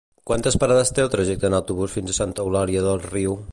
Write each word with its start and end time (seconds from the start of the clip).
Quantes 0.29 0.55
parades 0.63 0.91
té 0.99 1.03
el 1.03 1.11
trajecte 1.17 1.47
en 1.51 1.57
autobús 1.59 1.93
fins 1.99 2.13
a 2.13 2.17
Santa 2.23 2.47
Eulària 2.47 2.85
des 2.89 3.07
Riu? 3.15 3.41